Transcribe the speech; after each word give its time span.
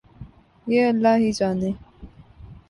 یہ 0.67 0.81
اللہ 0.87 1.13
ہی 1.17 1.31
جانے۔ 1.31 1.71